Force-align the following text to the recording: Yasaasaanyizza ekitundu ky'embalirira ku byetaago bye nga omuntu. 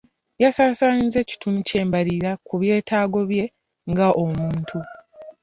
Yasaasaanyizza 0.43 1.17
ekitundu 1.23 1.59
ky'embalirira 1.67 2.31
ku 2.47 2.53
byetaago 2.61 3.19
bye 3.29 3.45
nga 3.91 4.07
omuntu. 4.23 4.77